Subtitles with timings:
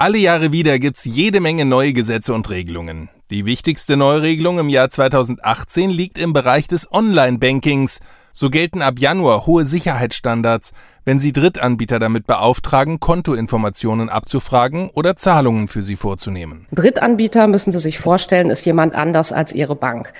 [0.00, 3.08] Alle Jahre wieder gibt's jede Menge neue Gesetze und Regelungen.
[3.30, 7.98] Die wichtigste Neuregelung im Jahr 2018 liegt im Bereich des Online-Bankings.
[8.32, 10.72] So gelten ab Januar hohe Sicherheitsstandards,
[11.08, 16.66] wenn Sie Drittanbieter damit beauftragen, Kontoinformationen abzufragen oder Zahlungen für sie vorzunehmen.
[16.70, 20.12] Drittanbieter, müssen Sie sich vorstellen, ist jemand anders als Ihre Bank.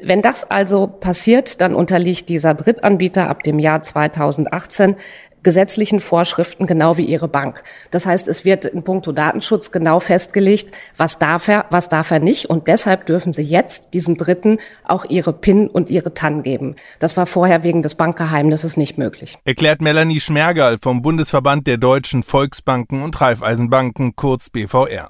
[0.00, 4.94] Wenn das also passiert, dann unterliegt dieser Drittanbieter ab dem Jahr 2018
[5.46, 7.62] gesetzlichen Vorschriften, genau wie Ihre Bank.
[7.92, 12.18] Das heißt, es wird in puncto Datenschutz genau festgelegt, was darf er, was darf er
[12.18, 12.46] nicht.
[12.46, 16.74] Und deshalb dürfen Sie jetzt diesem Dritten auch Ihre PIN und Ihre TAN geben.
[16.98, 19.38] Das war vorher wegen des Bankgeheimnisses nicht möglich.
[19.44, 25.08] Erklärt Melanie Schmergal vom Bundesverband der deutschen Volksbanken und Raiffeisenbanken, kurz BVR.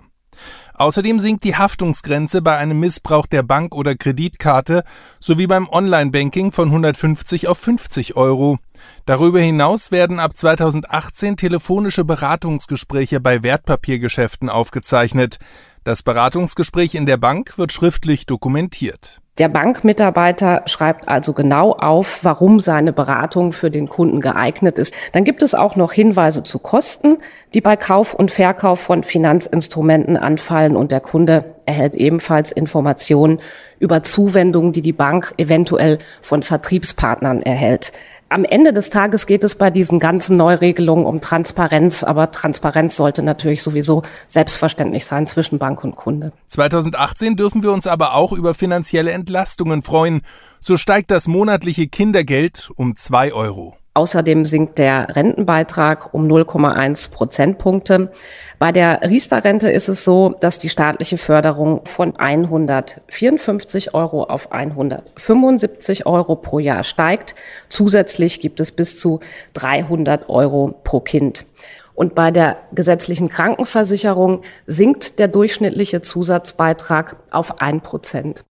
[0.74, 4.84] Außerdem sinkt die Haftungsgrenze bei einem Missbrauch der Bank- oder Kreditkarte
[5.18, 8.60] sowie beim Online-Banking von 150 auf 50 Euro.
[9.04, 15.38] Darüber hinaus werden ab 2018 telefonische Beratungsgespräche bei Wertpapiergeschäften aufgezeichnet.
[15.82, 19.20] Das Beratungsgespräch in der Bank wird schriftlich dokumentiert.
[19.38, 24.94] Der Bankmitarbeiter schreibt also genau auf, warum seine Beratung für den Kunden geeignet ist.
[25.12, 27.18] Dann gibt es auch noch Hinweise zu Kosten,
[27.52, 33.40] die bei Kauf und Verkauf von Finanzinstrumenten anfallen und der Kunde erhält ebenfalls Informationen
[33.78, 37.92] über Zuwendungen, die die Bank eventuell von Vertriebspartnern erhält.
[38.28, 43.22] Am Ende des Tages geht es bei diesen ganzen Neuregelungen um Transparenz, aber Transparenz sollte
[43.22, 46.32] natürlich sowieso selbstverständlich sein zwischen Bank und Kunde.
[46.48, 50.22] 2018 dürfen wir uns aber auch über finanzielle Entlastungen freuen.
[50.60, 53.76] So steigt das monatliche Kindergeld um zwei Euro.
[53.96, 58.12] Außerdem sinkt der Rentenbeitrag um 0,1 Prozentpunkte.
[58.58, 66.04] Bei der Riester-Rente ist es so, dass die staatliche Förderung von 154 Euro auf 175
[66.04, 67.34] Euro pro Jahr steigt.
[67.70, 69.20] Zusätzlich gibt es bis zu
[69.54, 71.46] 300 Euro pro Kind.
[71.94, 78.44] Und bei der gesetzlichen Krankenversicherung sinkt der durchschnittliche Zusatzbeitrag auf ein Prozent.